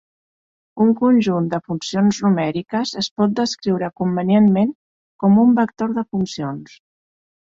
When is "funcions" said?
1.65-2.21, 6.15-6.75